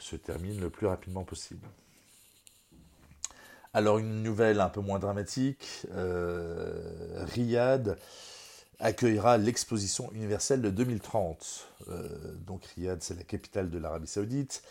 se 0.00 0.16
termine 0.16 0.60
le 0.60 0.70
plus 0.70 0.88
rapidement 0.88 1.22
possible. 1.22 1.66
Alors 3.74 3.98
une 3.98 4.22
nouvelle 4.22 4.60
un 4.60 4.68
peu 4.68 4.80
moins 4.80 4.98
dramatique, 4.98 5.86
Riyad 5.94 7.96
accueillera 8.80 9.38
l'exposition 9.38 10.10
universelle 10.12 10.62
de 10.62 10.70
2030. 10.70 11.68
Euh, 11.88 12.08
donc 12.46 12.64
Riyad, 12.76 13.02
c'est 13.02 13.16
la 13.16 13.24
capitale 13.24 13.70
de 13.70 13.78
l'Arabie 13.78 14.06
saoudite. 14.06 14.62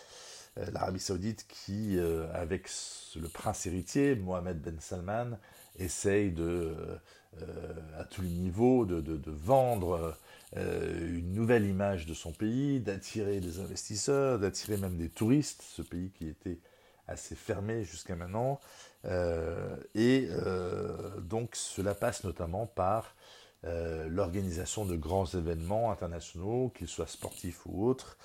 Euh, 0.57 0.65
L'Arabie 0.71 0.99
saoudite 0.99 1.45
qui, 1.47 1.97
euh, 1.97 2.25
avec 2.33 2.69
le 3.15 3.27
prince 3.27 3.65
héritier, 3.65 4.15
Mohamed 4.15 4.61
Ben 4.61 4.79
Salman, 4.79 5.37
essaye 5.77 6.33
à 7.99 8.03
tous 8.05 8.23
les 8.23 8.29
niveaux 8.29 8.85
de 8.85 9.31
vendre 9.31 10.17
une 10.55 11.33
nouvelle 11.33 11.65
image 11.65 12.07
de 12.07 12.15
son 12.15 12.31
pays, 12.31 12.79
d'attirer 12.79 13.39
des 13.41 13.59
investisseurs, 13.59 14.39
d'attirer 14.39 14.77
même 14.77 14.97
des 14.97 15.09
touristes, 15.09 15.61
ce 15.61 15.83
pays 15.83 16.09
qui 16.17 16.29
était 16.29 16.57
assez 17.07 17.35
fermé 17.35 17.83
jusqu'à 17.83 18.15
maintenant. 18.15 18.59
Et 19.03 20.29
donc 21.21 21.55
cela 21.55 21.95
passe 21.95 22.23
notamment 22.23 22.65
par 22.65 23.13
euh, 23.65 24.07
l'organisation 24.07 24.85
de 24.85 24.95
grands 24.95 25.25
événements 25.25 25.91
internationaux, 25.91 26.71
qu'ils 26.75 26.87
soient 26.87 27.07
sportifs 27.07 27.65
ou 27.65 27.87
autres. 27.87 28.17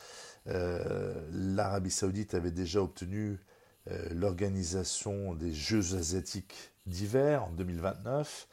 Euh, 0.46 1.14
L'Arabie 1.32 1.90
saoudite 1.90 2.34
avait 2.34 2.50
déjà 2.50 2.82
obtenu 2.82 3.38
euh, 3.90 4.08
l'organisation 4.10 5.34
des 5.34 5.52
Jeux 5.52 5.96
asiatiques 5.96 6.72
d'hiver 6.86 7.44
en 7.44 7.50
2029, 7.52 8.48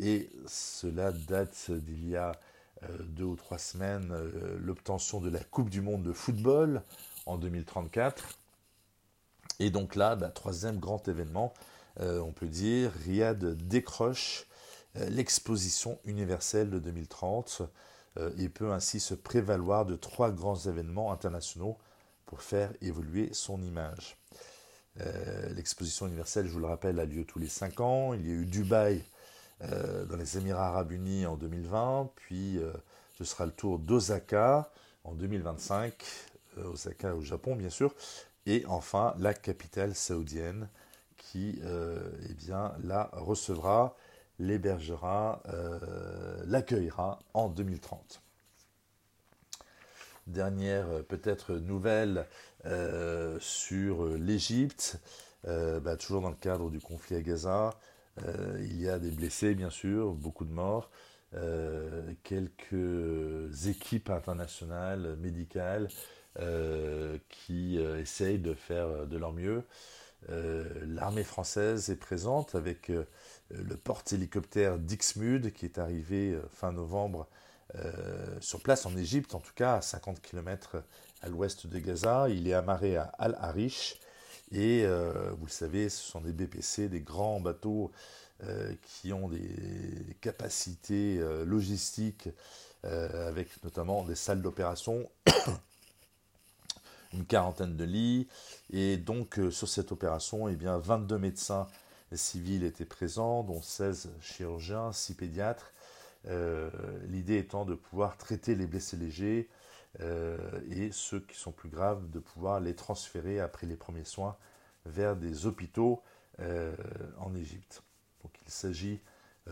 et 0.00 0.28
cela 0.48 1.12
date 1.12 1.70
d'il 1.70 2.08
y 2.08 2.16
a 2.16 2.32
deux 3.04 3.24
ou 3.24 3.36
trois 3.36 3.58
semaines, 3.58 4.12
l'obtention 4.58 5.20
de 5.20 5.30
la 5.30 5.38
Coupe 5.38 5.70
du 5.70 5.80
Monde 5.80 6.02
de 6.02 6.12
football 6.12 6.82
en 7.24 7.38
2034. 7.38 8.38
Et 9.60 9.70
donc 9.70 9.94
là, 9.94 10.16
bah, 10.16 10.30
troisième 10.30 10.78
grand 10.78 11.06
événement, 11.08 11.54
on 12.00 12.32
peut 12.32 12.48
dire, 12.48 12.90
Riyad 13.04 13.56
décroche 13.68 14.48
euh, 14.96 15.08
l'exposition 15.10 15.98
universelle 16.04 16.70
de 16.70 16.78
2030 16.78 17.62
euh, 18.16 18.30
et 18.38 18.48
peut 18.48 18.70
ainsi 18.72 19.00
se 19.00 19.14
prévaloir 19.14 19.86
de 19.86 19.96
trois 19.96 20.30
grands 20.30 20.56
événements 20.56 21.12
internationaux 21.12 21.78
pour 22.26 22.42
faire 22.42 22.72
évoluer 22.80 23.30
son 23.32 23.60
image. 23.60 24.16
Euh, 25.00 25.52
l'exposition 25.54 26.06
universelle, 26.06 26.46
je 26.46 26.52
vous 26.52 26.60
le 26.60 26.66
rappelle, 26.66 27.00
a 27.00 27.04
lieu 27.06 27.24
tous 27.24 27.40
les 27.40 27.48
cinq 27.48 27.80
ans. 27.80 28.14
Il 28.14 28.26
y 28.26 28.30
a 28.30 28.34
eu 28.34 28.46
Dubaï 28.46 29.02
dans 29.60 30.16
les 30.16 30.36
Émirats 30.36 30.66
arabes 30.66 30.92
unis 30.92 31.24
en 31.24 31.36
2020, 31.36 32.10
puis 32.16 32.58
ce 33.16 33.24
sera 33.24 33.46
le 33.46 33.52
tour 33.52 33.78
d'Osaka 33.78 34.70
en 35.04 35.14
2025, 35.14 35.94
Osaka 36.64 37.14
au 37.14 37.22
Japon 37.22 37.56
bien 37.56 37.70
sûr, 37.70 37.94
et 38.46 38.64
enfin 38.66 39.14
la 39.18 39.34
capitale 39.34 39.94
saoudienne 39.94 40.68
qui 41.16 41.60
eh 41.62 42.34
bien, 42.34 42.74
la 42.82 43.08
recevra 43.12 43.96
l'hébergera, 44.38 45.42
euh, 45.48 46.42
l'accueillera 46.46 47.20
en 47.34 47.48
2030. 47.48 48.22
Dernière 50.26 50.88
euh, 50.88 51.02
peut-être 51.02 51.54
nouvelle 51.54 52.26
euh, 52.64 53.38
sur 53.40 54.06
l'Égypte, 54.06 54.98
bah, 55.46 55.98
toujours 55.98 56.22
dans 56.22 56.30
le 56.30 56.36
cadre 56.36 56.70
du 56.70 56.80
conflit 56.80 57.16
à 57.16 57.20
Gaza. 57.20 57.74
il 58.60 58.80
y 58.80 58.88
a 58.88 58.98
des 58.98 59.10
blessés 59.10 59.54
bien 59.54 59.68
sûr, 59.68 60.14
beaucoup 60.14 60.46
de 60.46 60.50
morts, 60.50 60.90
quelques 62.22 63.66
équipes 63.66 64.08
internationales 64.08 65.16
médicales 65.20 65.88
qui 67.28 67.78
essayent 67.78 68.38
de 68.38 68.54
faire 68.54 69.06
de 69.06 69.16
leur 69.16 69.32
mieux. 69.32 69.62
L'armée 70.28 71.24
française 71.24 71.90
est 71.90 71.96
présente 71.96 72.54
avec 72.54 72.90
euh, 73.52 73.62
le 73.62 73.76
porte-hélicoptère 73.76 74.78
Dixmude 74.78 75.52
qui 75.52 75.66
est 75.66 75.78
arrivé 75.78 76.32
euh, 76.32 76.42
fin 76.50 76.72
novembre 76.72 77.26
euh, 77.76 78.40
sur 78.40 78.60
place 78.60 78.86
en 78.86 78.96
Égypte, 78.96 79.34
en 79.34 79.40
tout 79.40 79.52
cas 79.54 79.76
à 79.76 79.82
50 79.82 80.20
km 80.20 80.82
à 81.22 81.28
l'ouest 81.28 81.66
de 81.66 81.78
Gaza. 81.78 82.28
Il 82.28 82.48
est 82.48 82.54
amarré 82.54 82.96
à 82.96 83.04
Al-Arish 83.18 83.98
et 84.52 84.86
vous 84.86 85.46
le 85.46 85.50
savez, 85.50 85.88
ce 85.88 86.00
sont 86.00 86.20
des 86.20 86.32
BPC, 86.32 86.88
des 86.88 87.00
grands 87.00 87.40
bateaux 87.40 87.90
qui 88.82 89.12
ont 89.12 89.28
des 89.28 90.14
capacités 90.20 91.18
logistiques 91.44 92.28
avec 92.84 93.48
notamment 93.64 94.04
des 94.04 94.14
salles 94.14 94.42
d'opération, 94.42 95.10
une 97.14 97.24
quarantaine 97.24 97.76
de 97.76 97.84
lits. 97.84 98.28
Et 98.72 98.96
donc 98.96 99.40
sur 99.50 99.68
cette 99.68 99.92
opération, 99.92 100.48
eh 100.48 100.56
bien, 100.56 100.78
22 100.78 101.18
médecins 101.18 101.66
civils 102.12 102.64
étaient 102.64 102.84
présents, 102.84 103.42
dont 103.42 103.62
16 103.62 104.10
chirurgiens, 104.20 104.92
6 104.92 105.14
pédiatres. 105.14 105.72
Euh, 106.26 106.70
l'idée 107.08 107.36
étant 107.36 107.64
de 107.64 107.74
pouvoir 107.74 108.16
traiter 108.16 108.54
les 108.54 108.66
blessés 108.66 108.96
légers 108.96 109.48
euh, 110.00 110.38
et 110.70 110.90
ceux 110.90 111.20
qui 111.20 111.36
sont 111.36 111.52
plus 111.52 111.68
graves, 111.68 112.10
de 112.10 112.18
pouvoir 112.18 112.60
les 112.60 112.74
transférer 112.74 113.40
après 113.40 113.66
les 113.66 113.76
premiers 113.76 114.04
soins 114.04 114.36
vers 114.86 115.16
des 115.16 115.46
hôpitaux 115.46 116.02
euh, 116.40 116.74
en 117.18 117.34
Égypte. 117.34 117.82
Il 118.46 118.50
s'agit 118.50 119.00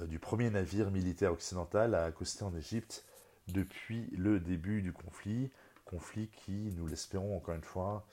du 0.07 0.19
premier 0.19 0.49
navire 0.49 0.90
militaire 0.90 1.33
occidental 1.33 1.95
à 1.95 2.04
accoster 2.04 2.45
en 2.45 2.54
Égypte 2.54 3.04
depuis 3.49 4.09
le 4.16 4.40
début 4.40 4.81
du 4.81 4.92
conflit, 4.92 5.50
conflit 5.92 6.28
qui, 6.28 6.72
nous 6.76 6.87
l'espérons 6.87 7.37
encore 7.37 7.54
une 7.54 7.62
fois, 7.62 8.06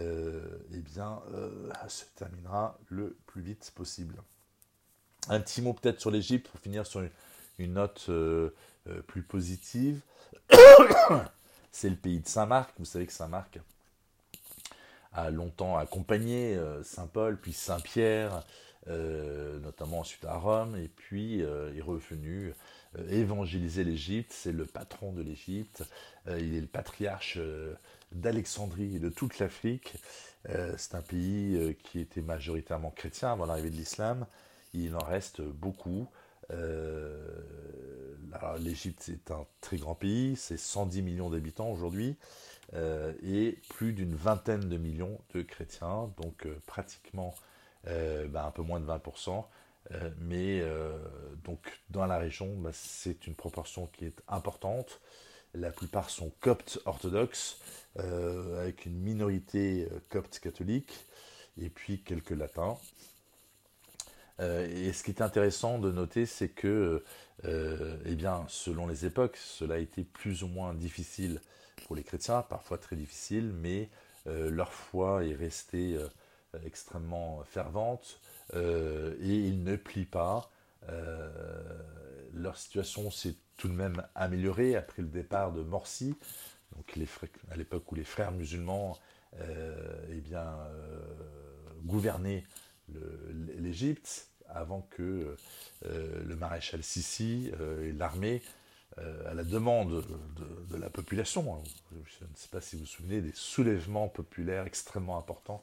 euh, 0.00 0.40
eh 0.72 0.78
bien, 0.78 1.22
euh, 1.32 1.70
se 1.88 2.04
terminera 2.16 2.78
le 2.88 3.16
plus 3.26 3.42
vite 3.42 3.72
possible. 3.74 4.16
Un 5.28 5.40
petit 5.40 5.62
mot 5.62 5.72
peut-être 5.72 6.00
sur 6.00 6.10
l'Égypte 6.10 6.48
pour 6.48 6.60
finir 6.60 6.86
sur 6.86 7.02
une, 7.58 7.72
note 7.72 8.06
euh, 8.08 8.50
plus 9.06 9.22
positive. 9.22 10.00
C'est 11.72 11.90
le 11.90 11.96
pays 11.96 12.20
de 12.20 12.26
Saint-Marc. 12.26 12.72
Vous 12.78 12.84
savez 12.84 13.06
que 13.06 13.12
Saint-Marc 13.12 13.60
a 15.12 15.30
longtemps 15.30 15.76
accompagné 15.76 16.58
Saint-Paul, 16.82 17.36
puis 17.36 17.52
Saint-Pierre, 17.52 18.44
notamment 18.86 20.00
ensuite 20.00 20.24
à 20.24 20.36
Rome, 20.36 20.76
et 20.76 20.88
puis 20.88 21.40
est 21.40 21.82
revenu 21.82 22.54
évangéliser 23.08 23.84
l'Égypte. 23.84 24.32
C'est 24.32 24.52
le 24.52 24.66
patron 24.66 25.12
de 25.12 25.22
l'Égypte. 25.22 25.84
il 26.26 26.54
est 26.54 26.60
le 26.60 26.66
patriarche 26.66 27.38
d'Alexandrie 28.12 28.96
et 28.96 28.98
de 28.98 29.08
toute 29.08 29.38
l'Afrique. 29.38 29.94
c'est 30.76 30.94
un 30.94 31.02
pays 31.02 31.76
qui 31.84 32.00
était 32.00 32.22
majoritairement 32.22 32.90
chrétien 32.90 33.32
avant 33.32 33.46
l'arrivée 33.46 33.70
de 33.70 33.76
l'islam. 33.76 34.26
Il 34.74 34.96
en 34.96 35.04
reste 35.04 35.40
beaucoup. 35.42 36.08
L'Égypte 38.58 39.08
est 39.08 39.30
un 39.30 39.46
très 39.60 39.76
grand 39.76 39.94
pays, 39.94 40.36
c'est 40.36 40.56
110 40.56 41.02
millions 41.02 41.30
d'habitants 41.30 41.70
aujourd'hui. 41.70 42.16
Euh, 42.74 43.12
et 43.22 43.58
plus 43.70 43.92
d'une 43.92 44.14
vingtaine 44.14 44.68
de 44.68 44.76
millions 44.76 45.18
de 45.34 45.42
chrétiens, 45.42 46.12
donc 46.18 46.46
euh, 46.46 46.54
pratiquement 46.66 47.34
euh, 47.34 47.40
bah, 47.84 48.44
un 48.46 48.50
peu 48.50 48.62
moins 48.62 48.80
de 48.80 48.86
20%. 48.86 49.44
mais 50.18 50.62
donc 51.44 51.80
dans 51.90 52.06
la 52.06 52.18
région, 52.18 52.54
bah, 52.58 52.70
c'est 52.72 53.26
une 53.26 53.34
proportion 53.34 53.86
qui 53.86 54.06
est 54.06 54.22
importante. 54.28 55.00
La 55.54 55.72
plupart 55.72 56.10
sont 56.10 56.30
coptes 56.40 56.78
orthodoxes, 56.84 57.60
avec 57.98 58.86
une 58.86 58.98
minorité 59.00 59.88
copte 60.10 60.38
catholique, 60.38 61.06
et 61.60 61.70
puis 61.70 62.02
quelques 62.02 62.30
latins. 62.30 62.76
et 64.38 64.92
ce 64.92 65.02
qui 65.02 65.10
est 65.10 65.22
intéressant 65.22 65.78
de 65.78 65.90
noter, 65.90 66.26
c'est 66.26 66.50
que, 66.50 67.04
eh 67.44 68.14
bien, 68.14 68.44
selon 68.48 68.86
les 68.86 69.06
époques, 69.06 69.36
cela 69.36 69.76
a 69.76 69.78
été 69.78 70.04
plus 70.04 70.44
ou 70.44 70.48
moins 70.48 70.74
difficile 70.74 71.40
pour 71.86 71.96
les 71.96 72.04
chrétiens, 72.04 72.42
parfois 72.42 72.78
très 72.78 72.96
difficile, 72.96 73.52
mais 73.52 73.88
euh, 74.26 74.50
leur 74.50 74.72
foi 74.72 75.24
est 75.24 75.34
restée 75.34 75.96
euh, 75.96 76.06
extrêmement 76.64 77.42
fervente 77.44 78.20
euh, 78.54 79.14
et 79.20 79.34
ils 79.34 79.62
ne 79.62 79.76
plient 79.76 80.04
pas. 80.04 80.50
leur 82.34 82.56
situation 82.56 83.10
s'est 83.10 83.34
tout 83.56 83.68
de 83.68 83.74
même 83.74 84.02
améliorée 84.14 84.76
après 84.76 85.02
le 85.02 85.08
départ 85.08 85.52
de 85.52 85.62
Morsi, 85.62 86.14
donc 86.74 86.96
les, 86.96 87.06
à 87.50 87.56
l'époque 87.56 87.90
où 87.92 87.94
les 87.94 88.04
frères 88.04 88.32
musulmans 88.32 88.98
eh 89.38 90.20
bien, 90.20 90.56
gouvernaient 91.84 92.44
l'Égypte, 93.58 94.28
avant 94.48 94.82
que 94.90 95.36
le 95.84 96.36
maréchal 96.36 96.82
Sissi 96.82 97.52
et 97.82 97.92
l'armée 97.92 98.42
euh, 98.98 99.30
à 99.30 99.34
la 99.34 99.44
demande 99.44 100.04
de, 100.68 100.76
la 100.76 100.90
population. 100.90 101.62
Je 101.92 102.24
ne 102.24 102.34
sais 102.34 102.48
pas 102.48 102.60
si 102.60 102.74
vous 102.74 102.82
vous 102.82 102.88
souvenez 102.88 103.20
des 103.20 103.32
soulèvements 103.34 104.08
populaires 104.08 104.66
extrêmement 104.66 105.16
importants 105.16 105.62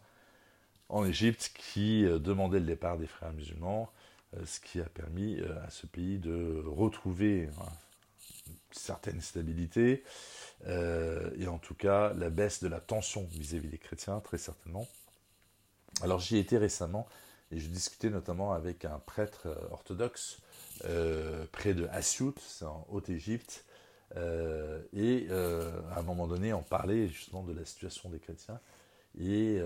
en 0.89 1.05
Égypte 1.05 1.51
qui 1.55 2.05
euh, 2.05 2.19
demandaient 2.19 2.59
le 2.59 2.65
départ 2.65 2.97
des 2.97 3.07
frères 3.07 3.33
musulmans, 3.33 3.91
euh, 4.35 4.45
ce 4.45 4.59
qui 4.59 4.79
a 4.79 4.85
permis 4.85 5.39
à 5.65 5.69
ce 5.69 5.85
pays 5.85 6.17
de 6.17 6.63
retrouver 6.65 7.49
hein, 7.59 7.71
une 8.47 8.55
certaine 8.71 9.21
stabilité 9.21 10.03
et 10.65 11.47
en 11.47 11.59
tout 11.59 11.75
cas 11.75 12.13
la 12.13 12.31
baisse 12.31 12.63
de 12.63 12.67
la 12.67 12.79
tension 12.79 13.27
vis-à-vis 13.31 13.69
des 13.69 13.77
chrétiens, 13.77 14.19
très 14.21 14.39
certainement. 14.39 14.87
Alors 16.01 16.19
j'y 16.19 16.37
étais 16.37 16.57
récemment 16.57 17.07
et 17.51 17.59
je 17.59 17.67
discutais 17.67 18.09
notamment 18.09 18.53
avec 18.53 18.83
un 18.83 18.99
prêtre 19.05 19.47
orthodoxe 19.69 20.39
euh, 20.85 21.45
près 21.51 21.73
de 21.73 21.87
Asyut, 21.87 22.33
c'est 22.39 22.65
en 22.65 22.85
Haute-Égypte. 22.89 23.65
Euh, 24.15 24.81
et 24.93 25.27
euh, 25.29 25.71
à 25.93 25.99
un 25.99 26.03
moment 26.03 26.27
donné, 26.27 26.53
on 26.53 26.63
parlait 26.63 27.07
justement 27.07 27.43
de 27.43 27.53
la 27.53 27.65
situation 27.65 28.09
des 28.09 28.19
chrétiens. 28.19 28.59
Et 29.19 29.59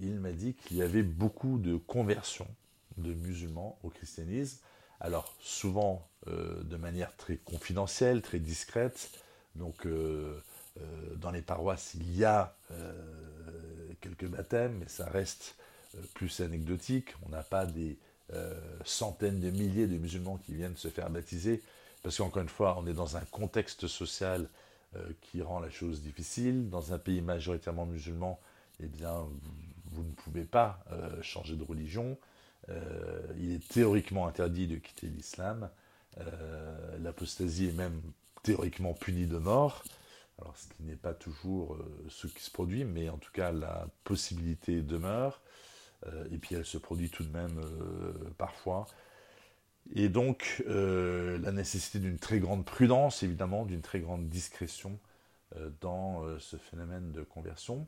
il 0.00 0.20
m'a 0.20 0.32
dit 0.32 0.54
qu'il 0.54 0.76
y 0.76 0.82
avait 0.82 1.02
beaucoup 1.02 1.58
de 1.58 1.76
conversions 1.76 2.46
de 2.96 3.12
musulmans 3.12 3.78
au 3.82 3.88
christianisme. 3.88 4.58
Alors 5.00 5.34
souvent 5.40 6.06
de 6.26 6.76
manière 6.76 7.14
très 7.16 7.36
confidentielle, 7.36 8.22
très 8.22 8.38
discrète. 8.38 9.10
Donc 9.56 9.86
dans 11.16 11.30
les 11.32 11.42
paroisses, 11.42 11.94
il 11.94 12.16
y 12.16 12.24
a 12.24 12.56
quelques 14.00 14.28
baptêmes, 14.28 14.78
mais 14.78 14.88
ça 14.88 15.06
reste 15.06 15.56
plus 16.14 16.40
anecdotique. 16.40 17.14
On 17.26 17.30
n'a 17.30 17.42
pas 17.42 17.66
des, 17.66 17.98
euh, 18.32 18.54
centaines 18.86 19.38
de 19.38 19.50
milliers 19.50 19.86
de 19.86 19.98
musulmans 19.98 20.38
qui 20.38 20.54
viennent 20.54 20.76
se 20.76 20.88
faire 20.88 21.10
baptiser, 21.10 21.62
parce 22.02 22.16
qu'encore 22.16 22.40
une 22.40 22.48
fois, 22.48 22.78
on 22.78 22.86
est 22.86 22.94
dans 22.94 23.18
un 23.18 23.20
contexte 23.20 23.86
social 23.86 24.48
euh, 24.96 25.10
qui 25.20 25.42
rend 25.42 25.60
la 25.60 25.68
chose 25.68 26.00
difficile. 26.00 26.70
Dans 26.70 26.94
un 26.94 26.98
pays 26.98 27.20
majoritairement 27.20 27.84
musulman, 27.84 28.40
eh 28.80 28.86
bien, 28.86 29.26
vous, 29.86 30.02
ne 30.02 30.12
pouvez 30.12 30.44
pas 30.44 30.84
euh, 30.92 31.22
changer 31.22 31.56
de 31.56 31.64
religion. 31.64 32.18
il 33.38 33.52
est 33.52 33.68
théoriquement 33.68 34.26
interdit 34.26 34.66
de 34.66 34.76
quitter 34.76 35.08
l'islam. 35.08 35.68
L'apostasie 36.98 37.68
est 37.68 37.72
même 37.76 38.00
théoriquement 38.42 38.94
punie 38.94 39.26
de 39.26 39.36
mort. 39.36 39.84
Alors, 40.40 40.56
ce 40.56 40.66
qui 40.68 40.82
n'est 40.82 40.96
pas 40.96 41.14
toujours 41.14 41.78
ce 42.08 42.26
qui 42.26 42.42
se 42.42 42.50
produit, 42.50 42.84
mais 42.84 43.10
en 43.10 43.18
tout 43.18 43.32
cas, 43.32 43.52
la 43.52 43.86
possibilité 44.04 44.80
demeure. 44.80 45.42
Euh, 46.06 46.24
et 46.32 46.38
puis 46.38 46.54
elle 46.54 46.64
se 46.64 46.78
produit 46.78 47.10
tout 47.10 47.24
de 47.24 47.32
même 47.32 47.58
euh, 47.58 48.12
parfois. 48.38 48.86
Et 49.94 50.08
donc 50.08 50.62
euh, 50.66 51.38
la 51.38 51.52
nécessité 51.52 51.98
d'une 51.98 52.18
très 52.18 52.38
grande 52.38 52.64
prudence, 52.64 53.22
évidemment, 53.22 53.64
d'une 53.64 53.82
très 53.82 54.00
grande 54.00 54.28
discrétion 54.28 54.98
dans 55.80 56.24
ce 56.40 56.56
phénomène 56.56 57.12
de 57.12 57.22
conversion. 57.22 57.86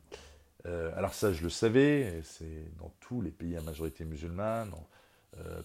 Alors 0.65 1.13
ça, 1.13 1.31
je 1.31 1.43
le 1.43 1.49
savais, 1.49 2.21
c'est 2.23 2.75
dans 2.77 2.91
tous 2.99 3.21
les 3.21 3.31
pays 3.31 3.55
à 3.55 3.61
majorité 3.61 4.03
musulmane. 4.03 4.71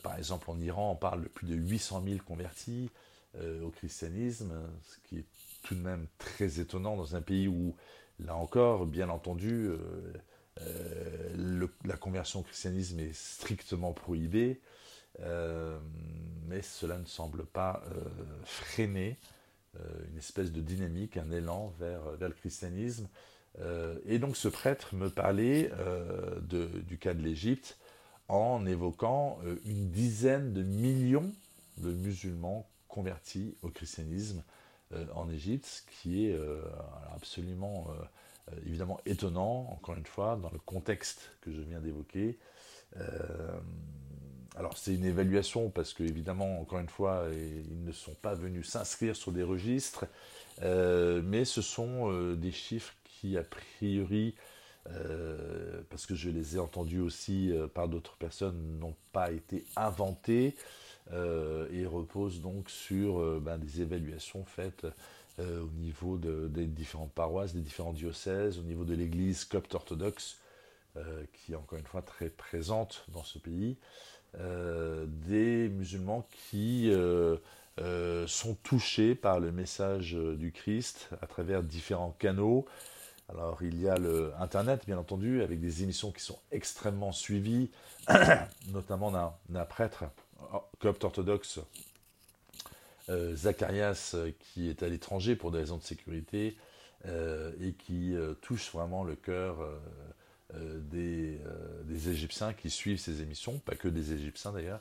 par 0.03 0.17
exemple, 0.17 0.51
en 0.51 0.61
Iran, 0.61 0.93
on 0.93 0.97
parle 0.97 1.25
de 1.25 1.29
plus 1.29 1.47
de 1.47 1.55
800 1.55 2.05
000 2.07 2.19
convertis 2.25 2.89
au 3.63 3.71
christianisme, 3.71 4.53
ce 4.85 5.09
qui 5.09 5.19
est 5.19 5.25
tout 5.63 5.75
de 5.75 5.81
même 5.81 6.07
très 6.19 6.61
étonnant 6.61 6.97
dans 6.97 7.17
un 7.17 7.21
pays 7.21 7.49
où, 7.49 7.75
là 8.21 8.37
encore, 8.37 8.87
bien 8.87 9.09
entendu, 9.09 9.71
euh, 10.61 11.69
la 11.85 11.97
conversion 11.97 12.41
au 12.41 12.43
christianisme 12.43 13.01
est 13.01 13.15
strictement 13.15 13.93
prohibée, 13.93 14.61
euh, 15.21 15.79
mais 16.47 16.63
cela 16.63 16.99
ne 16.99 17.07
semble 17.07 17.45
pas 17.45 17.83
euh, 17.87 18.05
freiner 18.45 19.19
une 20.11 20.19
espèce 20.19 20.53
de 20.53 20.61
dynamique, 20.61 21.17
un 21.17 21.31
élan 21.31 21.73
vers, 21.79 22.03
vers 22.19 22.29
le 22.29 22.35
christianisme. 22.35 23.09
Et 24.07 24.19
donc 24.19 24.37
ce 24.37 24.49
prêtre 24.49 24.95
me 24.95 25.11
parlait 25.11 25.71
de, 26.41 26.67
du 26.89 26.99
cas 26.99 27.15
de 27.15 27.23
l'Égypte 27.23 27.79
en 28.29 28.65
évoquant 28.67 29.39
une 29.65 29.91
dizaine 29.91 30.53
de 30.53 30.63
millions 30.63 31.31
de 31.77 31.91
musulmans 31.91 32.67
convertis 32.89 33.55
au 33.63 33.69
christianisme 33.69 34.43
en 35.15 35.29
Égypte, 35.31 35.67
ce 35.67 35.83
qui 36.03 36.27
est 36.27 36.39
absolument 37.15 37.89
euh, 38.51 38.57
évidemment 38.67 39.01
étonnant, 39.07 39.69
encore 39.71 39.97
une 39.97 40.07
fois, 40.07 40.37
dans 40.41 40.51
le 40.51 40.59
contexte 40.59 41.31
que 41.43 41.53
je 41.53 41.61
viens 41.61 41.81
d'évoquer. 41.81 42.39
Euh, 42.97 43.61
alors 44.57 44.77
c'est 44.77 44.95
une 44.95 45.05
évaluation 45.05 45.71
parce 45.71 45.93
que 45.93 46.03
évidemment, 46.03 46.61
encore 46.61 46.81
une 46.81 46.89
fois, 46.89 47.27
ils 47.33 47.85
ne 47.85 47.93
sont 47.93 48.15
pas 48.15 48.35
venus 48.35 48.69
s'inscrire 48.69 49.17
sur 49.17 49.33
des 49.33 49.43
registres, 49.43 50.07
euh, 50.63 51.23
mais 51.25 51.45
ce 51.45 51.63
sont 51.63 52.35
des 52.35 52.53
chiffres 52.53 52.95
qui 53.23 53.39
a 53.39 53.45
priori, 53.45 54.35
parce 55.91 56.07
que 56.07 56.17
je 56.17 56.29
les 56.29 56.57
ai 56.57 56.59
entendus 56.59 57.01
aussi 57.01 57.53
par 57.73 57.89
d'autres 57.89 58.17
personnes, 58.17 58.79
n'ont 58.81 58.97
pas 59.13 59.31
été 59.31 59.65
inventés 59.77 60.57
et 61.13 61.87
reposent 61.87 62.41
donc 62.41 62.69
sur 62.69 63.41
ben, 63.41 63.59
des 63.59 63.81
évaluations 63.81 64.45
faites 64.45 64.87
euh, 65.39 65.63
au 65.63 65.71
niveau 65.81 66.19
des 66.19 66.67
différentes 66.67 67.13
paroisses, 67.13 67.55
des 67.55 67.61
différents 67.61 67.95
diocèses, 67.95 68.59
au 68.59 68.63
niveau 68.63 68.85
de 68.85 68.95
l'église 68.95 69.45
copte 69.45 69.75
orthodoxe, 69.75 70.37
euh, 70.97 71.25
qui 71.33 71.53
est 71.53 71.57
encore 71.57 71.79
une 71.79 71.87
fois 71.87 72.03
très 72.03 72.29
présente 72.29 73.07
dans 73.09 73.25
ce 73.25 73.39
pays, 73.39 73.79
euh, 74.39 75.07
des 75.09 75.71
musulmans 75.71 76.29
qui 76.51 76.93
sont 78.27 78.55
touchés 78.63 79.15
par 79.15 79.41
le 79.41 79.53
message 79.53 80.13
du 80.13 80.53
Christ 80.53 81.09
à 81.23 81.27
travers 81.27 81.63
différents 81.63 82.15
canaux. 82.19 82.67
Alors 83.33 83.63
il 83.63 83.81
y 83.81 83.89
a 83.89 83.97
le 83.97 84.33
Internet, 84.39 84.83
bien 84.87 84.99
entendu, 84.99 85.43
avec 85.43 85.61
des 85.61 85.83
émissions 85.83 86.13
qui 86.13 86.23
sont 86.23 86.39
extrêmement 86.51 87.13
suivies, 87.13 87.71
notamment 88.69 89.11
d'un 89.49 89.65
prêtre 89.65 90.05
copte 90.79 91.05
orthodoxe 91.05 91.61
euh, 93.09 93.35
Zacharias 93.35 94.13
euh, 94.15 94.31
qui 94.39 94.69
est 94.69 94.83
à 94.83 94.89
l'étranger 94.89 95.35
pour 95.35 95.51
des 95.51 95.59
raisons 95.59 95.77
de 95.77 95.83
sécurité 95.83 96.57
euh, 97.07 97.53
et 97.61 97.73
qui 97.73 98.15
touche 98.43 98.71
vraiment 98.73 99.03
le 99.03 99.17
cœur 99.17 99.59
des, 100.55 101.41
Égyptiens 102.09 102.53
qui 102.53 102.71
suivent 102.71 102.99
ces 102.99 103.23
émissions, 103.23 103.59
pas 103.59 103.75
que 103.75 103.89
des 103.89 104.13
Égyptiens 104.13 104.53
d'ailleurs. 104.53 104.81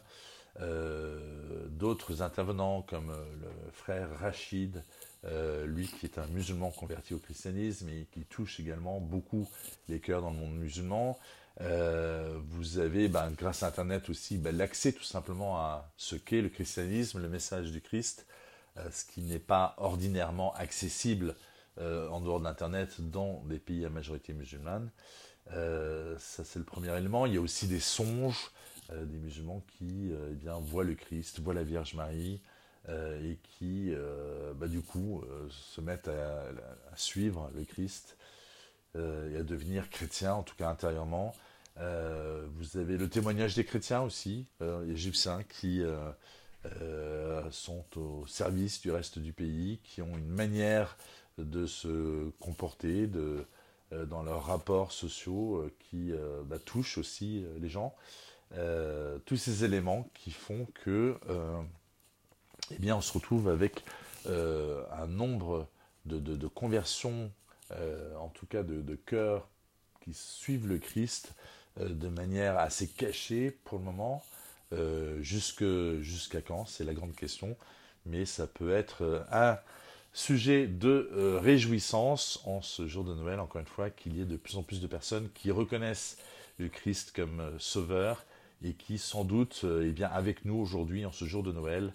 D'autres 0.60 2.22
intervenants 2.22 2.82
comme 2.82 3.12
le 3.42 3.72
frère 3.72 4.10
Rachid, 4.20 4.84
lui 5.66 5.88
qui 5.88 6.06
est 6.06 6.18
un 6.18 6.28
musulman 6.28 6.72
converti 6.72 7.14
au 7.14 7.20
christianisme 7.20 7.90
et 7.90 8.08
qui 8.12 8.26
touche 8.26 8.60
également 8.60 9.00
beaucoup 9.00 9.50
les 9.88 10.00
cœurs 10.00 10.22
dans 10.22 10.32
le 10.32 10.38
monde 10.38 10.56
musulman. 10.56 11.18
Euh, 11.60 12.40
vous 12.50 12.80
avez, 12.80 13.08
ben, 13.08 13.32
grâce 13.32 13.64
à 13.64 13.68
Internet 13.68 14.10
aussi, 14.10 14.38
ben, 14.38 14.56
l'accès 14.56 14.94
tout 14.94 15.04
simplement 15.04 15.58
à 15.58 15.92
ce 15.98 16.16
qu'est 16.16 16.42
le 16.42 16.50
christianisme, 16.50 17.22
le 17.22 17.30
message 17.30 17.72
du 17.72 17.82
Christ, 17.82 18.26
euh, 18.78 18.90
ce 18.92 19.06
qui 19.06 19.22
n'est 19.22 19.40
pas 19.40 19.76
ordinairement 19.78 20.54
accessible 20.56 21.36
en 21.80 22.20
dehors 22.20 22.42
d'Internet 22.42 22.98
dans 23.00 23.42
des 23.46 23.58
pays 23.58 23.86
à 23.86 23.90
majorité 23.90 24.34
musulmane. 24.34 24.92
ça, 25.48 26.44
c'est 26.44 26.60
le 26.60 26.66
premier 26.66 26.96
élément. 26.96 27.26
Il 27.26 27.34
y 27.34 27.38
a 27.38 27.42
aussi 27.42 27.66
des 27.66 27.80
songes 27.80 28.52
des 28.92 29.18
musulmans 29.18 29.64
qui 29.78 30.12
eh 30.12 30.36
bien, 30.36 30.60
voient 30.60 30.84
le 30.84 30.96
Christ, 30.96 31.40
voient 31.40 31.54
la 31.54 31.64
Vierge 31.64 31.94
Marie, 31.96 32.42
et 32.90 33.38
qui, 33.44 33.94
bah, 34.56 34.68
du 34.68 34.82
coup, 34.82 35.24
se 35.50 35.82
mettent 35.82 36.08
à, 36.08 36.46
suivre 36.96 37.50
le 37.56 37.64
Christ 37.64 38.18
et 38.96 39.38
à 39.38 39.44
devenir 39.44 39.90
chrétiens, 39.90 40.34
en 40.34 40.44
tout 40.44 40.56
cas 40.56 40.70
intérieurement. 40.70 41.34
Euh, 41.80 42.46
vous 42.56 42.78
avez 42.78 42.98
le 42.98 43.10
témoignage 43.10 43.56
des 43.56 43.64
chrétiens 43.64 44.02
aussi, 44.02 44.46
euh, 44.62 44.90
égyptiens, 44.92 45.44
qui 45.44 45.82
euh, 45.82 47.50
sont 47.52 47.86
au 47.96 48.26
service 48.28 48.82
du 48.82 48.92
reste 48.92 49.20
du 49.20 49.34
pays, 49.34 49.80
qui 49.84 50.02
ont 50.02 50.18
une 50.18 50.30
manière 50.30 50.98
de 51.38 51.66
se 51.66 52.30
comporter 52.40 53.08
de, 53.08 53.46
dans 53.92 54.22
leurs 54.22 54.46
rapports 54.46 54.92
sociaux 54.92 55.66
qui 55.80 56.12
bah, 56.46 56.60
touchent 56.60 56.98
aussi 56.98 57.46
les 57.60 57.70
gens. 57.70 57.96
Tous 59.26 59.38
ces 59.38 59.64
éléments 59.64 60.10
qui 60.14 60.32
font 60.32 60.68
que 60.84 61.18
eh 62.72 62.80
bien, 62.80 62.96
on 62.98 63.02
se 63.02 63.14
retrouve 63.14 63.50
avec 63.50 63.84
un 64.28 65.08
nombre 65.08 65.68
de, 66.06 66.48
conversions, 66.48 67.32
en 67.72 68.30
tout 68.30 68.46
cas 68.46 68.64
de, 68.64 68.96
cœurs 68.96 69.48
qui 70.02 70.14
suivent 70.14 70.68
le 70.68 70.80
Christ, 70.80 71.34
euh, 71.80 71.90
de 71.90 72.08
manière 72.08 72.58
assez 72.58 72.88
cachée 72.88 73.52
pour 73.64 73.78
le 73.78 73.86
moment. 73.86 74.24
Euh, 74.74 75.22
jusqu'à 75.22 76.42
quand? 76.42 76.66
C'est 76.66 76.84
la 76.84 76.94
grande 76.94 77.16
question. 77.16 77.58
Mais 78.06 78.26
ça 78.26 78.48
peut 78.48 78.74
être 78.74 79.04
euh, 79.04 79.24
un 79.32 79.58
sujet 80.14 80.68
de 80.68 81.10
réjouissance 81.42 82.42
en 82.46 82.62
ce 82.62 82.88
jour 82.88 83.06
de 83.06 83.14
Noël, 83.14 83.40
encore 83.40 83.62
une 83.62 83.68
fois, 83.68 83.90
qu'il 83.90 84.18
y 84.18 84.22
ait 84.22 84.26
de 84.26 84.36
plus 84.36 84.58
en 84.58 84.64
plus 84.64 84.82
de 84.82 84.88
personnes 84.88 85.30
qui 85.34 85.52
reconnaissent 85.52 86.18
le 86.58 86.68
Christ 86.68 87.14
comme 87.16 87.54
sauveur 87.60 88.26
et 88.64 88.74
qui, 88.74 88.98
sans 88.98 89.24
doute, 89.24 89.66
eh 89.66 89.92
bien, 89.92 90.10
avec 90.10 90.46
nous 90.46 90.56
aujourd'hui, 90.56 91.06
en 91.06 91.12
ce 91.12 91.26
jour 91.26 91.44
de 91.44 91.52
Noël, 91.52 91.92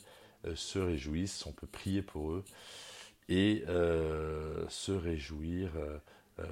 se 0.54 0.78
réjouissent. 0.78 1.46
On 1.46 1.52
peut 1.52 1.66
prier 1.66 2.02
pour 2.02 2.32
eux 2.32 2.44
et 3.28 3.64
se 3.66 4.92
réjouir, 4.92 5.70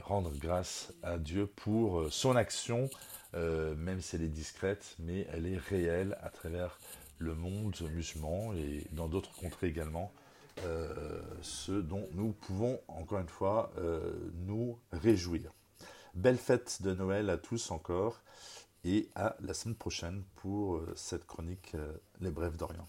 rendre 0.02 0.32
grâce 0.36 0.92
à 1.02 1.18
Dieu 1.18 1.46
pour 1.46 2.12
son 2.12 2.36
action 2.36 2.88
euh, 3.34 3.74
même 3.74 4.00
si 4.00 4.16
elle 4.16 4.22
est 4.22 4.28
discrète, 4.28 4.94
mais 4.98 5.26
elle 5.32 5.46
est 5.46 5.58
réelle 5.58 6.16
à 6.22 6.30
travers 6.30 6.78
le 7.18 7.34
monde 7.34 7.76
musulman 7.92 8.54
et 8.54 8.86
dans 8.92 9.08
d'autres 9.08 9.34
contrées 9.34 9.68
également, 9.68 10.12
euh, 10.64 11.20
ce 11.42 11.72
dont 11.72 12.08
nous 12.12 12.32
pouvons 12.32 12.80
encore 12.86 13.18
une 13.18 13.28
fois 13.28 13.72
euh, 13.78 14.12
nous 14.46 14.78
réjouir. 14.92 15.52
Belle 16.14 16.38
fête 16.38 16.80
de 16.82 16.94
Noël 16.94 17.28
à 17.28 17.38
tous 17.38 17.72
encore 17.72 18.22
et 18.84 19.08
à 19.14 19.36
la 19.40 19.54
semaine 19.54 19.76
prochaine 19.76 20.24
pour 20.36 20.82
cette 20.94 21.26
chronique 21.26 21.76
Les 22.20 22.30
Brèves 22.30 22.56
d'Orient. 22.56 22.88